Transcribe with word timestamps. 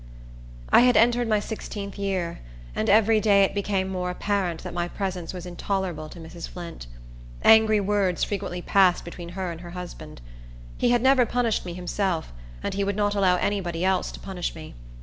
I 0.71 0.79
had 0.79 0.97
entered 0.97 1.27
my 1.27 1.39
sixteenth 1.39 1.95
year, 1.99 2.39
and 2.75 2.89
every 2.89 3.19
day 3.21 3.43
it 3.43 3.53
became 3.53 3.87
more 3.87 4.09
apparent 4.09 4.63
that 4.63 4.73
my 4.73 4.87
presence 4.87 5.31
was 5.31 5.45
intolerable 5.45 6.09
to 6.09 6.19
Mrs. 6.19 6.49
Flint. 6.49 6.87
Angry 7.43 7.79
words 7.79 8.23
frequently 8.23 8.63
passed 8.63 9.05
between 9.05 9.29
her 9.37 9.51
and 9.51 9.61
her 9.61 9.69
husband. 9.77 10.19
He 10.75 10.89
had 10.89 11.03
never 11.03 11.27
punished 11.27 11.67
me 11.67 11.73
himself, 11.75 12.33
and 12.63 12.73
he 12.73 12.83
would 12.83 12.95
not 12.95 13.13
allow 13.13 13.35
any 13.35 13.61
body 13.61 13.85
else 13.85 14.11
to 14.13 14.19
punish 14.19 14.55
me. 14.55 14.73